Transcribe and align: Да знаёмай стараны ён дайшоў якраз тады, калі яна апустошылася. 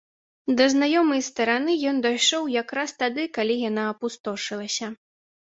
Да 0.59 0.65
знаёмай 0.73 1.21
стараны 1.27 1.75
ён 1.91 1.99
дайшоў 2.07 2.49
якраз 2.61 2.95
тады, 3.03 3.27
калі 3.37 3.59
яна 3.69 3.83
апустошылася. 3.93 4.93